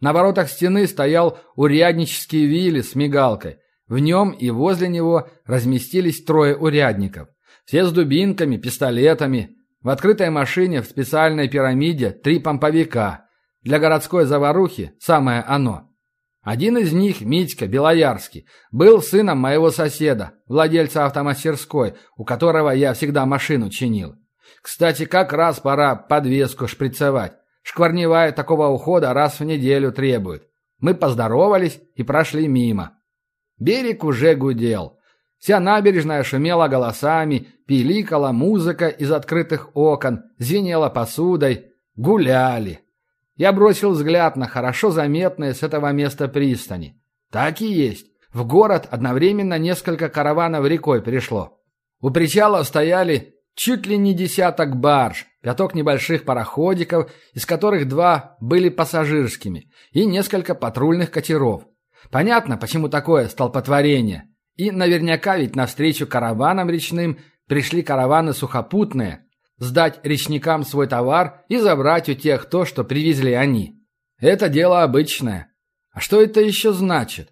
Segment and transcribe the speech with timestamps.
[0.00, 3.58] На воротах стены стоял уряднический вилли с мигалкой.
[3.86, 7.28] В нем и возле него разместились трое урядников.
[7.64, 9.56] Все с дубинками, пистолетами.
[9.82, 13.26] В открытой машине в специальной пирамиде три помповика.
[13.62, 15.90] Для городской заварухи самое оно.
[16.42, 23.26] Один из них, Митька Белоярский, был сыном моего соседа, владельца автомастерской, у которого я всегда
[23.26, 24.14] машину чинил.
[24.62, 27.34] Кстати, как раз пора подвеску шприцевать.
[27.70, 30.48] Шкварневая такого ухода раз в неделю требует.
[30.80, 32.98] Мы поздоровались и прошли мимо.
[33.60, 34.98] Берег уже гудел.
[35.38, 41.66] Вся набережная шумела голосами, пиликала музыка из открытых окон, звенела посудой.
[41.94, 42.80] Гуляли.
[43.36, 47.00] Я бросил взгляд на хорошо заметные с этого места пристани.
[47.30, 48.08] Так и есть.
[48.32, 51.60] В город одновременно несколько караванов рекой пришло.
[52.00, 58.68] У причала стояли чуть ли не десяток барж, пяток небольших пароходиков, из которых два были
[58.68, 61.64] пассажирскими, и несколько патрульных катеров.
[62.10, 64.28] Понятно, почему такое столпотворение.
[64.56, 69.26] И наверняка ведь навстречу караванам речным пришли караваны сухопутные,
[69.58, 73.76] сдать речникам свой товар и забрать у тех то, что привезли они.
[74.18, 75.52] Это дело обычное.
[75.92, 77.30] А что это еще значит?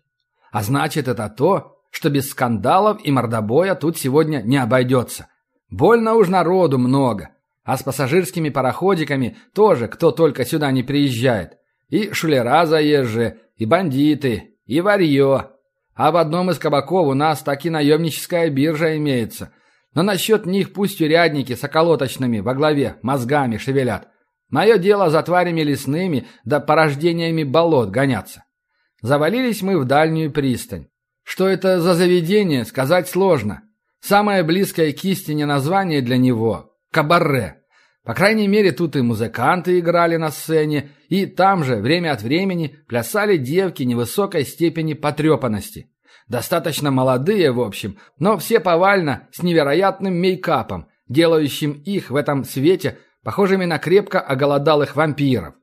[0.51, 5.29] А значит это то, что без скандалов и мордобоя тут сегодня не обойдется.
[5.70, 7.31] Больно уж народу много.
[7.69, 11.58] А с пассажирскими пароходиками тоже кто только сюда не приезжает.
[11.91, 15.50] И шулера заезжие, и бандиты, и варье.
[15.94, 19.52] А в одном из кабаков у нас так и наемническая биржа имеется.
[19.92, 24.08] Но насчет них пусть урядники с околоточными во главе мозгами шевелят.
[24.48, 28.44] Мое дело за тварями лесными да порождениями болот гоняться.
[29.02, 30.86] Завалились мы в дальнюю пристань.
[31.22, 33.64] Что это за заведение, сказать сложно.
[34.00, 37.58] Самое близкое к истине название для него– кабаре.
[38.09, 42.75] По крайней мере, тут и музыканты играли на сцене, и там же время от времени
[42.89, 45.91] плясали девки невысокой степени потрепанности.
[46.27, 52.96] Достаточно молодые, в общем, но все повально с невероятным мейкапом, делающим их в этом свете
[53.23, 55.57] похожими на крепко оголодалых вампиров.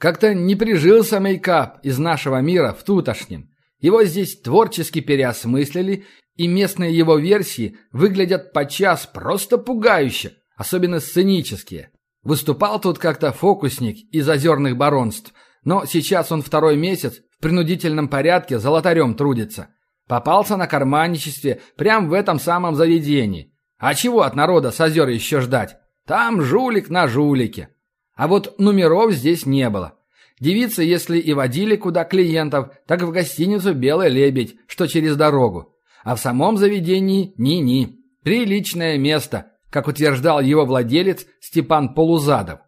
[0.00, 3.50] Как-то не прижился мейкап из нашего мира в тутошнем.
[3.78, 11.91] Его здесь творчески переосмыслили, и местные его версии выглядят подчас просто пугающе, особенно сценические.
[12.22, 15.32] Выступал тут как-то фокусник из озерных баронств,
[15.64, 19.68] но сейчас он второй месяц в принудительном порядке золотарем трудится–
[20.08, 23.54] Попался на карманничестве прямо в этом самом заведении.
[23.78, 25.76] А чего от народа с озер еще ждать?
[26.06, 27.68] Там жулик на жулике.
[28.14, 29.98] А вот номеров здесь не было.
[30.40, 35.74] Девицы, если и водили куда клиентов, так в гостиницу «Белый лебедь», что через дорогу.
[36.04, 38.00] А в самом заведении ни-ни.
[38.24, 42.60] Приличное место, как утверждал его владелец Степан Полузадов.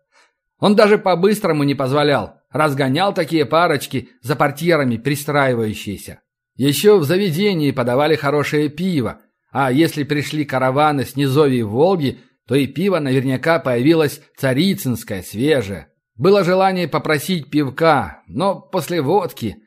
[0.58, 6.20] Он даже по-быстрому не позволял, разгонял такие парочки за портьерами пристраивающиеся.
[6.56, 9.20] Еще в заведении подавали хорошее пиво,
[9.52, 15.88] а если пришли караваны с низовий Волги, то и пиво наверняка появилось царицынское, свежее.
[16.16, 19.58] Было желание попросить пивка, но после водки...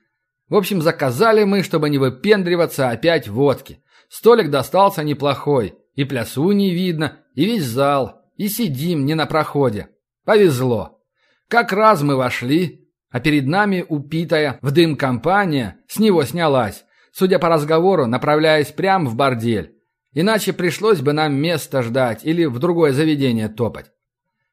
[0.50, 3.84] В общем, заказали мы, чтобы не выпендриваться, опять водки.
[4.08, 9.90] Столик достался неплохой, и плясу не видно, и весь зал, и сидим не на проходе.
[10.26, 11.04] Повезло.
[11.48, 17.38] Как раз мы вошли, а перед нами упитая в дым компания с него снялась, судя
[17.38, 19.76] по разговору, направляясь прямо в бордель.
[20.14, 23.92] Иначе пришлось бы нам место ждать или в другое заведение топать.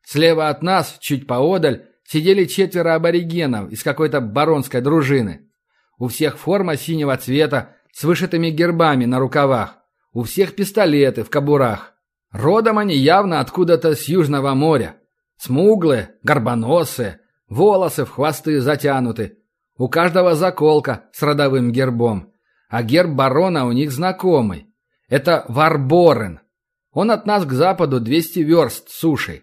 [0.03, 5.49] Слева от нас, чуть поодаль, сидели четверо аборигенов из какой-то баронской дружины.
[5.97, 9.79] У всех форма синего цвета с вышитыми гербами на рукавах.
[10.13, 11.94] У всех пистолеты в кобурах.
[12.35, 14.97] Родом они явно откуда-то с Южного моря.
[15.39, 19.39] Смуглые, горбоносые, Волосы в хвосты затянуты.
[19.77, 22.33] У каждого заколка с родовым гербом.
[22.69, 24.67] А герб барона у них знакомый.
[25.09, 26.41] Это Варборен.
[26.93, 29.43] Он от нас к западу 200 верст сушей.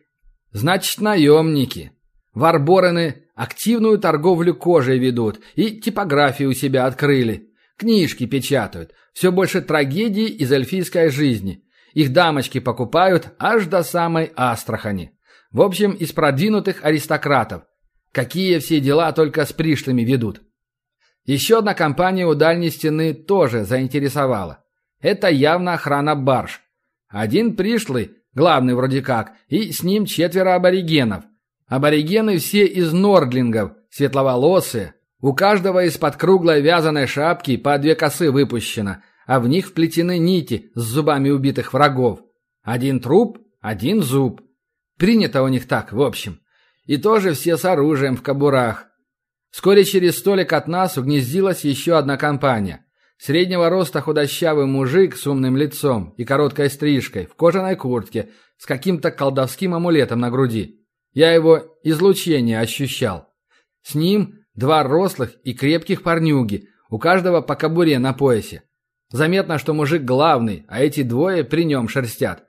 [0.51, 1.93] Значит, наемники.
[2.33, 7.51] Варборены активную торговлю кожей ведут и типографию у себя открыли.
[7.77, 8.91] Книжки печатают.
[9.13, 11.63] Все больше трагедий из эльфийской жизни.
[11.93, 15.17] Их дамочки покупают аж до самой Астрахани.
[15.51, 17.63] В общем, из продвинутых аристократов.
[18.11, 20.41] Какие все дела только с пришлыми ведут.
[21.25, 24.63] Еще одна компания у дальней стены тоже заинтересовала.
[25.01, 26.61] Это явно охрана барж.
[27.07, 31.25] Один пришлый, главный вроде как, и с ним четверо аборигенов.
[31.67, 34.95] Аборигены все из нордлингов, светловолосые.
[35.19, 38.97] У каждого из-под круглой вязаной шапки по две косы выпущено,
[39.31, 42.19] а в них вплетены нити с зубами убитых врагов.
[42.63, 44.41] Один труп, один зуб.
[44.97, 46.41] Принято у них так, в общем.
[46.83, 48.87] И тоже все с оружием в кобурах.
[49.49, 52.85] Вскоре через столик от нас угнездилась еще одна компания.
[53.19, 59.11] Среднего роста худощавый мужик с умным лицом и короткой стрижкой, в кожаной куртке, с каким-то
[59.11, 60.83] колдовским амулетом на груди.
[61.13, 63.29] Я его излучение ощущал.
[63.81, 68.63] С ним два рослых и крепких парнюги, у каждого по кобуре на поясе.
[69.11, 72.45] Заметно, что мужик главный, а эти двое при нем шерстят.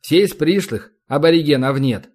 [0.00, 2.10] Все из пришлых, аборигенов нет.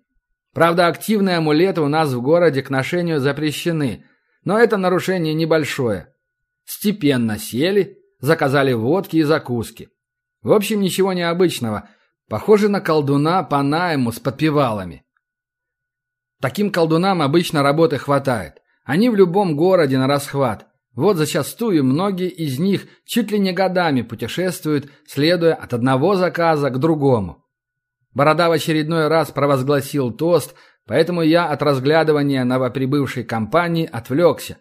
[0.53, 4.05] Правда, активные амулеты у нас в городе к ношению запрещены,
[4.43, 6.13] но это нарушение небольшое.
[6.65, 9.89] Степенно сели, заказали водки и закуски.
[10.41, 11.89] В общем, ничего необычного.
[12.29, 15.05] Похоже на колдуна по найму с подпевалами.
[16.39, 18.61] Таким колдунам обычно работы хватает.
[18.83, 20.66] Они в любом городе на расхват.
[20.97, 26.79] Вот зачастую многие из них чуть ли не годами путешествуют, следуя от одного заказа к
[26.79, 27.45] другому.
[28.15, 30.55] Борода в очередной раз провозгласил тост,
[30.87, 34.57] поэтому я от разглядывания новоприбывшей компании отвлекся.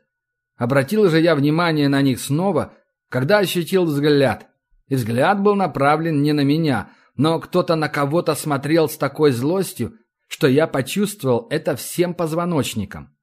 [0.59, 2.75] Обратил же я внимание на них снова,
[3.09, 4.47] когда ощутил взгляд.
[4.89, 9.95] И взгляд был направлен не на меня, но кто-то на кого-то смотрел с такой злостью,
[10.29, 13.16] что я почувствовал это всем позвоночником.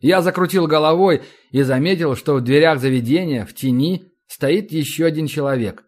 [0.00, 5.84] Я закрутил головой и заметил, что в дверях заведения, в тени, стоит еще один человек.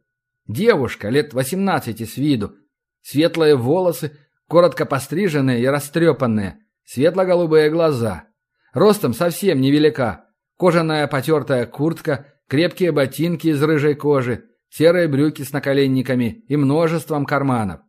[0.49, 2.55] Девушка, лет восемнадцати с виду.
[3.03, 4.17] Светлые волосы,
[4.49, 8.25] коротко постриженные и растрепанные, светло-голубые глаза.
[8.73, 10.27] Ростом совсем невелика.
[10.59, 17.81] Кожаная потертая куртка, крепкие ботинки из рыжей кожи, серые брюки с наколенниками и множеством карманов.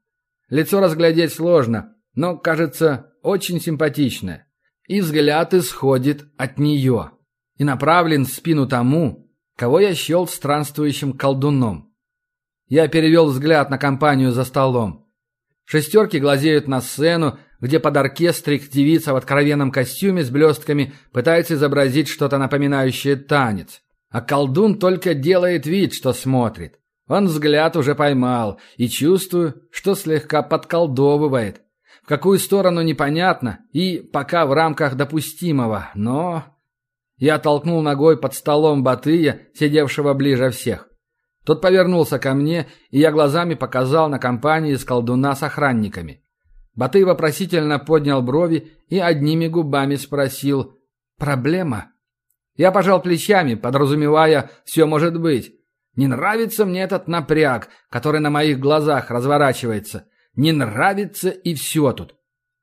[0.50, 4.50] Лицо разглядеть сложно, но, кажется, очень симпатичное.
[4.91, 7.11] И взгляд исходит от нее.
[7.55, 11.93] И направлен в спину тому, кого я счел странствующим колдуном.
[12.67, 15.09] Я перевел взгляд на компанию за столом.
[15.63, 22.09] Шестерки глазеют на сцену, где под оркестрик девица в откровенном костюме с блестками пытается изобразить
[22.09, 23.81] что-то напоминающее танец.
[24.09, 26.81] А колдун только делает вид, что смотрит.
[27.07, 31.61] Он взгляд уже поймал, и чувствую, что слегка подколдовывает.
[32.12, 36.44] Какую сторону непонятно, и пока в рамках допустимого, но...
[37.16, 40.90] Я толкнул ногой под столом Батыя, сидевшего ближе всех.
[41.46, 46.22] Тот повернулся ко мне, и я глазами показал на компании с колдуна с охранниками.
[46.75, 50.78] Батый вопросительно поднял брови и одними губами спросил
[51.18, 51.94] «Проблема?».
[52.58, 55.54] Я пожал плечами, подразумевая «все может быть».
[55.96, 60.08] Не нравится мне этот напряг, который на моих глазах разворачивается.
[60.36, 62.16] Не нравится и все тут.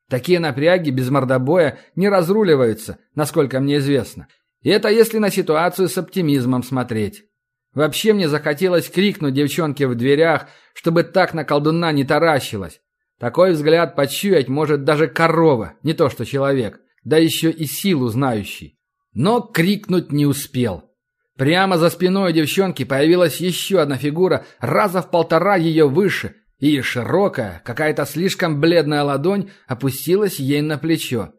[0.09, 4.29] Такие напряги без мордобоя не разруливаются, насколько мне известно.
[4.63, 7.25] И это если на ситуацию с оптимизмом смотреть.
[7.75, 12.81] Вообще мне захотелось крикнуть девчонке в дверях, чтобы так на колдуна не таращилась.
[13.19, 18.79] Такой взгляд почуять может даже корова, не то что человек, да еще и силу знающий.
[19.13, 20.85] Но крикнуть не успел.
[21.37, 27.63] Прямо за спиной девчонки появилась еще одна фигура, раза в полтора ее выше, и широкая,
[27.65, 31.33] какая-то слишком бледная ладонь опустилась ей на плечо.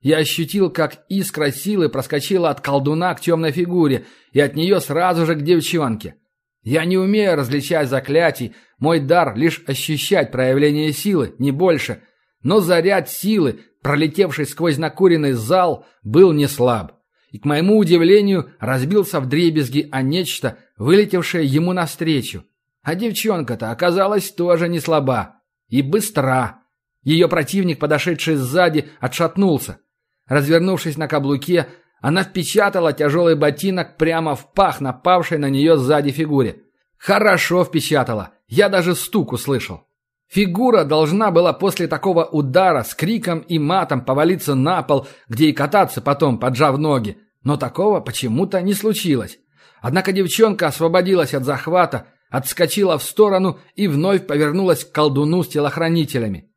[0.00, 5.24] Я ощутил, как искра силы проскочила от колдуна к темной фигуре и от нее сразу
[5.26, 6.16] же к девчонке.
[6.62, 12.02] Я не умею различать заклятий, мой дар лишь ощущать проявление силы, не больше.
[12.42, 17.00] Но заряд силы, пролетевший сквозь накуренный зал, был не слаб.
[17.30, 22.44] И, к моему удивлению, разбился в дребезги о нечто, вылетевшее ему навстречу.
[22.84, 25.40] А девчонка-то оказалась тоже не слаба.
[25.68, 26.60] И быстра.
[27.02, 29.78] Ее противник, подошедший сзади, отшатнулся.
[30.26, 31.66] Развернувшись на каблуке,
[32.00, 36.62] она впечатала тяжелый ботинок прямо в пах напавшей на нее сзади фигуре.
[36.98, 38.32] Хорошо впечатала.
[38.48, 39.86] Я даже стук услышал.
[40.28, 45.52] Фигура должна была после такого удара с криком и матом повалиться на пол, где и
[45.52, 47.18] кататься потом, поджав ноги.
[47.42, 49.38] Но такого почему-то не случилось.
[49.80, 56.50] Однако девчонка освободилась от захвата, отскочила в сторону и вновь повернулась к колдуну с телохранителями.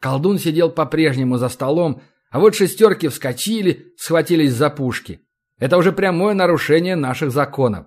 [0.00, 5.22] Колдун сидел по-прежнему за столом, а вот шестерки вскочили, схватились за пушки.
[5.58, 7.86] Это уже прямое нарушение наших законов.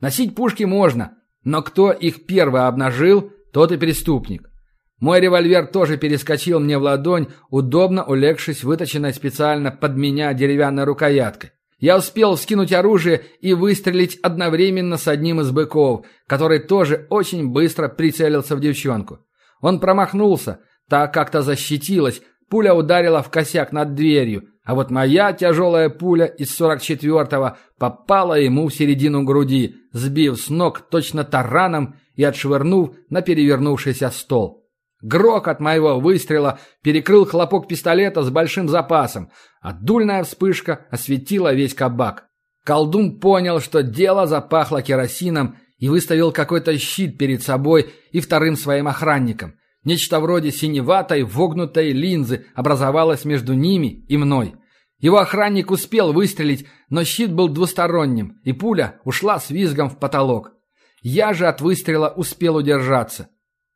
[0.00, 1.12] Носить пушки можно,
[1.44, 4.50] но кто их первый обнажил, тот и преступник.
[4.98, 11.52] Мой револьвер тоже перескочил мне в ладонь, удобно улегшись выточенной специально под меня деревянной рукояткой.
[11.78, 17.88] Я успел вскинуть оружие и выстрелить одновременно с одним из быков, который тоже очень быстро
[17.88, 19.20] прицелился в девчонку.
[19.60, 22.20] Он промахнулся, так как-то защитилась,
[22.50, 28.68] Пуля ударила в косяк над дверью, а вот моя тяжелая пуля из 44-го попала ему
[28.68, 34.67] в середину груди, сбив с ног точно тараном и отшвырнув на перевернувшийся стол.
[35.00, 41.74] Грок от моего выстрела перекрыл хлопок пистолета с большим запасом, а дульная вспышка осветила весь
[41.74, 42.26] кабак.
[42.64, 48.88] Колдун понял, что дело запахло керосином и выставил какой-то щит перед собой и вторым своим
[48.88, 49.54] охранником.
[49.84, 54.56] Нечто вроде синеватой, вогнутой линзы образовалось между ними и мной.
[54.98, 60.52] Его охранник успел выстрелить, но щит был двусторонним, и пуля ушла с визгом в потолок.
[61.00, 63.28] Я же от выстрела успел удержаться,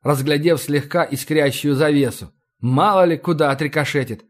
[0.03, 2.33] разглядев слегка искрящую завесу.
[2.61, 4.25] Мало ли куда отрикошетит.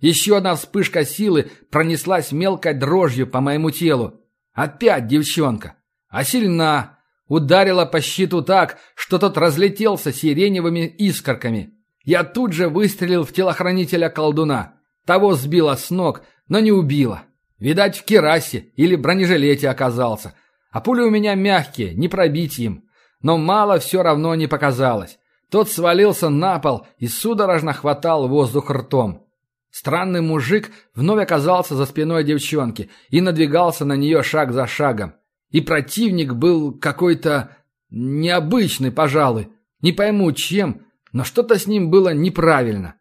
[0.00, 4.20] Еще одна вспышка силы пронеслась мелкой дрожью по моему телу.
[4.52, 5.74] Опять девчонка.
[6.08, 6.98] А сильна.
[7.26, 11.74] Ударила по щиту так, что тот разлетелся сиреневыми искорками.
[12.04, 14.76] Я тут же выстрелил в телохранителя колдуна.
[15.04, 17.24] Того сбило с ног, но не убило.
[17.58, 20.34] Видать, в керасе или бронежилете оказался.
[20.70, 22.84] А пули у меня мягкие, не пробить им.
[23.20, 25.17] Но мало все равно не показалось.
[25.50, 29.26] Тот свалился на пол и судорожно хватал воздух ртом.
[29.70, 35.14] Странный мужик вновь оказался за спиной девчонки и надвигался на нее шаг за шагом.
[35.50, 37.56] И противник был какой-то
[37.90, 39.48] необычный, пожалуй.
[39.80, 42.96] Не пойму чем, но что-то с ним было неправильно.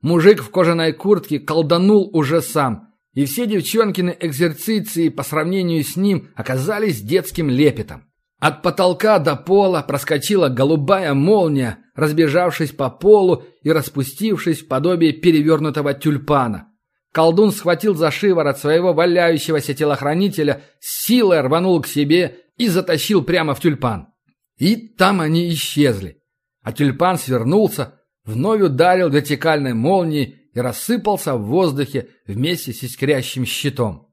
[0.00, 6.28] Мужик в кожаной куртке колданул уже сам, и все девчонкины экзерциции по сравнению с ним
[6.34, 8.04] оказались детским лепетом.
[8.46, 15.94] От потолка до пола проскочила голубая молния, разбежавшись по полу и распустившись в подобие перевернутого
[15.94, 16.68] тюльпана.
[17.12, 23.58] Колдун схватил за шиворот своего валяющегося телохранителя, силой рванул к себе и затащил прямо в
[23.58, 24.10] тюльпан.
[24.58, 26.22] И там они исчезли.
[26.62, 34.05] А тюльпан свернулся, вновь ударил вертикальной молнией и рассыпался в воздухе вместе с искрящим щитом.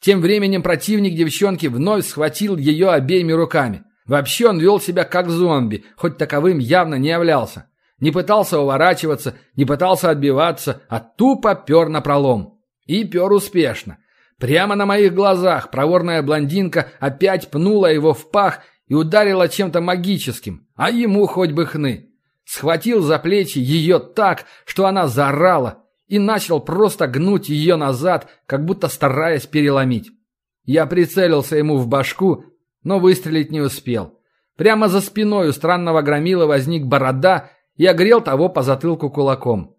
[0.00, 3.84] Тем временем противник девчонки вновь схватил ее обеими руками.
[4.06, 7.66] Вообще он вел себя как зомби, хоть таковым явно не являлся.
[8.00, 12.60] Не пытался уворачиваться, не пытался отбиваться, а тупо пер на пролом.
[12.86, 13.98] И пер успешно.
[14.38, 20.66] Прямо на моих глазах проворная блондинка опять пнула его в пах и ударила чем-то магическим,
[20.76, 22.08] а ему хоть бы хны.
[22.46, 28.64] Схватил за плечи ее так, что она заорала, и начал просто гнуть ее назад, как
[28.64, 30.10] будто стараясь переломить.
[30.64, 32.44] Я прицелился ему в башку,
[32.82, 34.18] но выстрелить не успел.
[34.56, 39.76] Прямо за спиной у странного громила возник борода и огрел того по затылку кулаком.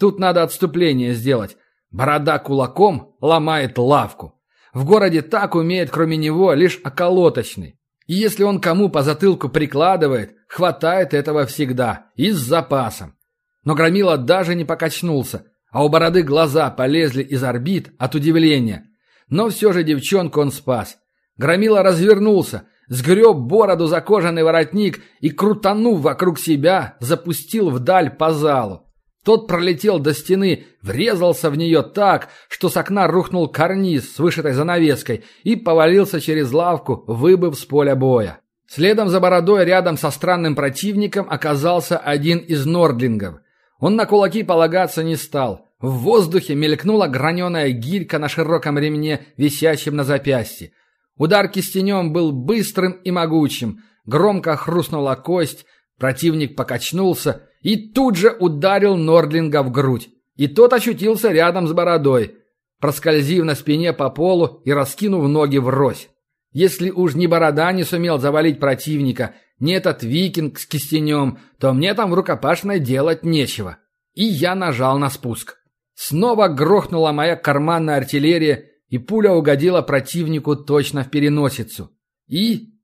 [0.00, 1.58] Тут надо отступление сделать.
[1.90, 4.40] Борода кулаком ломает лавку.
[4.72, 7.78] В городе так умеет, кроме него, лишь околоточный.
[8.06, 12.06] И если он кому по затылку прикладывает, хватает этого всегда.
[12.14, 13.14] И с запасом.
[13.62, 15.44] Но Громила даже не покачнулся,
[15.76, 18.86] а у бороды глаза полезли из орбит от удивления.
[19.28, 20.96] Но все же девчонку он спас.
[21.36, 28.86] Громила развернулся, сгреб бороду за кожаный воротник и, крутанув вокруг себя, запустил вдаль по залу.
[29.22, 34.54] Тот пролетел до стены, врезался в нее так, что с окна рухнул карниз с вышитой
[34.54, 38.40] занавеской и повалился через лавку, выбыв с поля боя.
[38.66, 43.40] Следом за бородой рядом со странным противником оказался один из нордлингов.
[43.78, 45.65] Он на кулаки полагаться не стал.
[45.80, 50.72] В воздухе мелькнула граненая гирька на широком ремне, висящем на запястье.
[51.16, 53.80] Удар кистенем был быстрым и могучим.
[54.06, 55.66] Громко хрустнула кость,
[55.98, 60.08] противник покачнулся и тут же ударил Нордлинга в грудь.
[60.36, 62.36] И тот ощутился рядом с бородой,
[62.80, 66.08] проскользив на спине по полу и раскинув ноги врозь.
[66.52, 71.92] Если уж ни борода не сумел завалить противника, ни этот викинг с кистенем, то мне
[71.94, 73.78] там в рукопашной делать нечего.
[74.14, 75.56] И я нажал на спуск.
[75.96, 81.90] Снова грохнула моя карманная артиллерия, и пуля угодила противнику точно в переносицу.
[82.28, 82.74] И...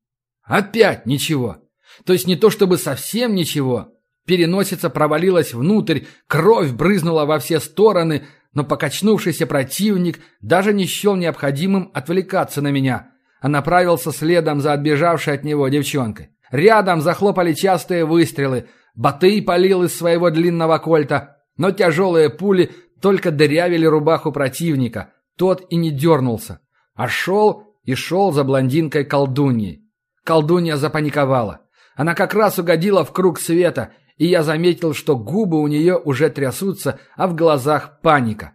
[0.43, 1.59] Опять ничего.
[2.05, 3.93] То есть не то чтобы совсем ничего.
[4.27, 11.91] Переносица провалилась внутрь, кровь брызнула во все стороны, но покачнувшийся противник даже не счел необходимым
[11.95, 16.31] отвлекаться на меня, а направился следом за отбежавшей от него девчонкой.
[16.51, 18.69] Рядом захлопали частые выстрелы.
[18.95, 22.71] Батый палил из своего длинного кольта, но тяжелые пули
[23.03, 26.61] только дырявили рубаху противника, тот и не дернулся,
[26.95, 29.83] а шел и шел за блондинкой колдуньей.
[30.25, 31.63] Колдунья запаниковала.
[31.97, 36.31] Она как раз угодила в круг света, и я заметил, что губы у нее уже
[36.31, 38.53] трясутся, а в глазах паника.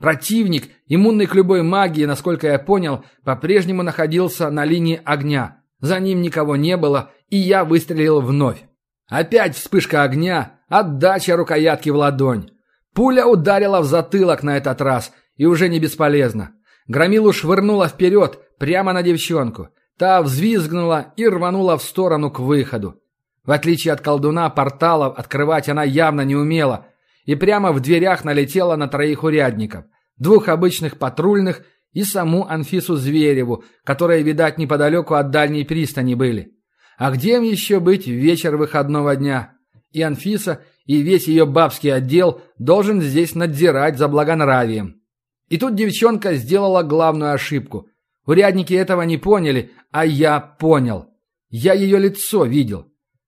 [0.00, 5.62] Противник, иммунный к любой магии, насколько я понял, по-прежнему находился на линии огня.
[5.80, 8.64] За ним никого не было, и я выстрелил вновь.
[9.08, 12.50] Опять вспышка огня, отдача рукоятки в ладонь.
[12.94, 16.52] Пуля ударила в затылок на этот раз– и уже не бесполезно.
[16.86, 19.68] Громилу швырнула вперед, прямо на девчонку.
[19.98, 23.00] Та взвизгнула и рванула в сторону к выходу.
[23.44, 26.86] В отличие от колдуна, порталов открывать она явно не умела,
[27.24, 29.84] и прямо в дверях налетела на троих урядников,
[30.18, 36.52] двух обычных патрульных и саму Анфису Звереву, которые, видать, неподалеку от дальней пристани были.
[36.98, 39.52] А где им еще быть в вечер выходного дня?
[39.92, 45.00] И Анфиса, и весь ее бабский отдел должен здесь надзирать за благонравием.
[45.48, 47.88] И тут девчонка сделала главную ошибку.
[48.26, 51.06] Урядники этого не поняли, а я понял.
[51.48, 52.86] Я ее лицо видел.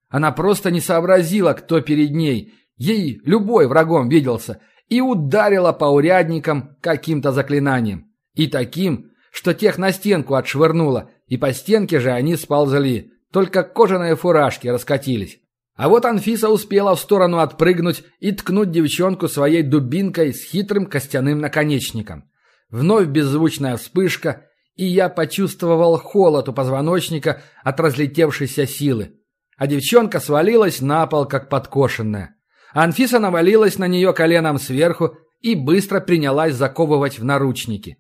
[0.08, 2.54] Она просто не сообразила, кто перед ней.
[2.76, 4.60] Ей любой врагом виделся.
[4.88, 8.12] И ударила по урядникам каким-то заклинанием.
[8.34, 13.12] И таким, что тех на стенку отшвырнула, и по стенке же они сползли.
[13.32, 15.40] Только кожаные фуражки раскатились.
[15.76, 21.38] А вот Анфиса успела в сторону отпрыгнуть и ткнуть девчонку своей дубинкой с хитрым костяным
[21.38, 22.30] наконечником.
[22.71, 29.21] Вновь беззвучная вспышка, и я почувствовал холод у позвоночника от разлетевшейся силы.
[29.59, 32.37] А девчонка свалилась на пол, как подкошенная.
[32.73, 37.99] Анфиса навалилась на нее коленом сверху и быстро принялась заковывать в наручники.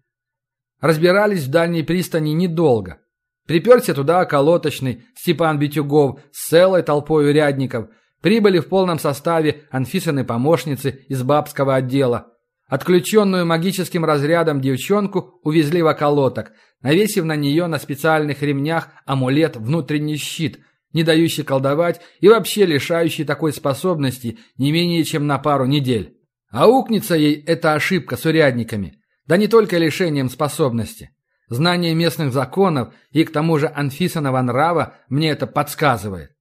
[0.80, 2.98] Разбирались в дальней пристани недолго.
[3.46, 7.88] Приперся туда околоточный Степан Битюгов с целой толпой урядников.
[8.20, 12.32] Прибыли в полном составе Анфисины помощницы из бабского отдела.
[12.68, 16.50] Отключенную магическим разрядом девчонку увезли в околоток,
[16.82, 20.58] навесив на нее на специальных ремнях амулет «Внутренний щит»,
[20.92, 26.16] не дающий колдовать и вообще лишающий такой способности не менее чем на пару недель.
[26.50, 28.98] А укнется ей эта ошибка с урядниками.
[29.26, 31.10] Да не только лишением способности.
[31.48, 36.32] Знание местных законов и к тому же Анфисонова нрава мне это подсказывает.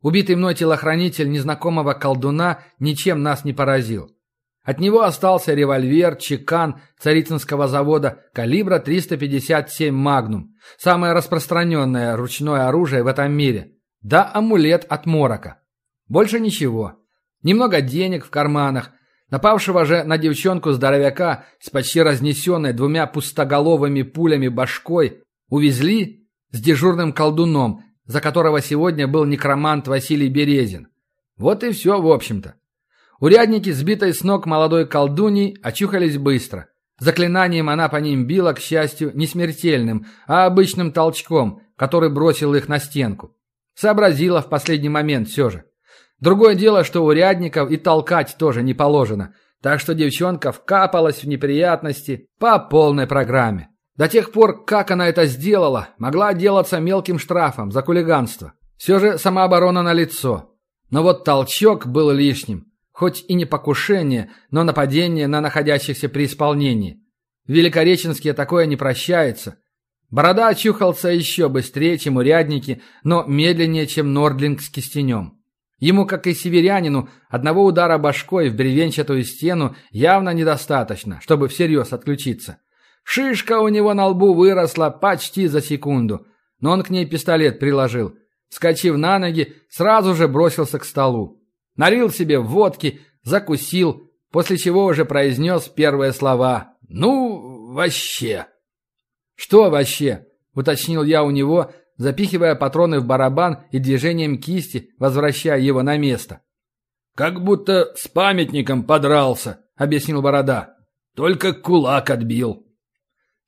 [0.00, 4.10] Убитый мной телохранитель незнакомого колдуна ничем нас не поразил.
[4.62, 13.08] От него остался револьвер «Чекан» Царицынского завода калибра 357 «Магнум», самое распространенное ручное оружие в
[13.08, 15.60] этом мире, да амулет от морока.
[16.06, 16.94] Больше ничего.
[17.42, 18.92] Немного денег в карманах–
[19.30, 27.12] Напавшего же на девчонку здоровяка с почти разнесенной двумя пустоголовыми пулями башкой увезли с дежурным
[27.12, 30.88] колдуном, за которого сегодня был некромант Василий Березин.
[31.36, 32.54] Вот и все, в общем-то.
[33.18, 36.68] Урядники, сбитой с ног молодой колдуней, очухались быстро.
[36.98, 42.68] Заклинанием она по ним била, к счастью, не смертельным, а обычным толчком, который бросил их
[42.68, 43.36] на стенку.
[43.74, 45.64] Сообразила в последний момент все же.
[46.24, 52.28] Другое дело, что урядников и толкать тоже не положено, так что девчонка вкапалась в неприятности
[52.40, 53.68] по полной программе.
[53.96, 58.54] До тех пор, как она это сделала, могла отделаться мелким штрафом за хулиганство.
[58.78, 60.54] Все же самооборона на лицо.
[60.88, 62.72] Но вот толчок был лишним.
[62.90, 67.02] Хоть и не покушение, но нападение на находящихся при исполнении.
[67.46, 69.58] В Великореченске такое не прощается.
[70.08, 75.43] Борода очухался еще быстрее, чем урядники, но медленнее, чем Нордлинг с кистенем.
[75.84, 82.56] Ему, как и северянину, одного удара башкой в бревенчатую стену явно недостаточно, чтобы всерьез отключиться.
[83.02, 86.26] Шишка у него на лбу выросла почти за секунду,
[86.58, 88.16] но он к ней пистолет приложил.
[88.48, 91.42] Скочив на ноги, сразу же бросился к столу.
[91.76, 98.46] Налил себе водки, закусил, после чего уже произнес первые слова «Ну, вообще».
[99.34, 105.82] «Что вообще?»— уточнил я у него, запихивая патроны в барабан и движением кисти возвращая его
[105.82, 106.40] на место.
[107.14, 110.76] «Как будто с памятником подрался»,— объяснил Борода.
[111.14, 112.66] «Только кулак отбил».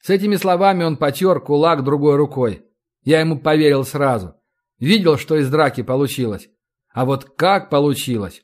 [0.01, 2.65] С этими словами он потер кулак другой рукой.
[3.03, 4.37] Я ему поверил сразу.
[4.79, 6.49] Видел, что из драки получилось.
[6.93, 8.43] А вот как получилось?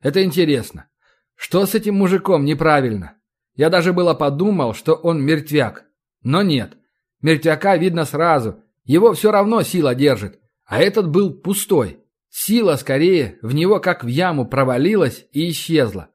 [0.00, 0.88] Это интересно.
[1.36, 3.16] Что с этим мужиком неправильно?
[3.54, 5.84] Я даже было подумал, что он мертвяк.
[6.22, 6.76] Но нет.
[7.22, 12.00] Мертвяка видно сразу, его все равно сила держит, а этот был пустой.
[12.28, 16.10] Сила, скорее, в него как в яму провалилась и исчезла.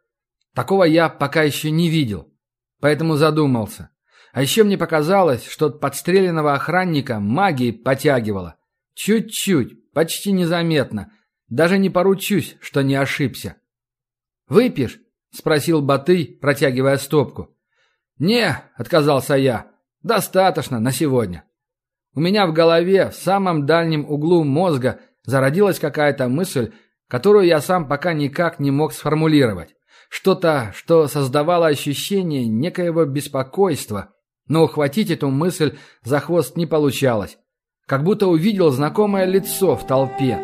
[0.53, 2.31] Такого я пока еще не видел.
[2.81, 3.89] Поэтому задумался.
[4.33, 8.57] А еще мне показалось, что от подстреленного охранника магии потягивало.
[8.93, 11.11] Чуть-чуть, почти незаметно.
[11.47, 13.55] Даже не поручусь, что не ошибся.
[14.47, 14.99] «Выпьешь?»—
[15.31, 17.55] спросил Батый, протягивая стопку.
[18.17, 19.71] «Не»,— отказался я.
[20.03, 21.48] «Достаточно на сегодня».
[22.19, 26.73] У меня в голове, в самом дальнем углу мозга, зародилась какая-то мысль,
[27.07, 29.69] которую я сам пока никак не мог сформулировать.
[30.09, 34.09] Что-то, что создавало ощущение некоего беспокойства,
[34.49, 37.37] но ухватить эту мысль за хвост не получалось.
[37.87, 40.41] Как будто увидел знакомое лицо в толпе.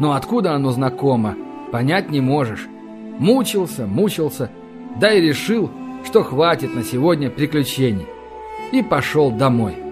[0.00, 1.38] Но откуда оно знакомо,
[1.72, 2.66] понять не можешь.
[3.18, 4.50] Мучился, мучился,
[5.00, 5.70] да и решил,
[6.04, 8.08] что хватит на сегодня приключений.
[8.72, 9.83] И пошел домой.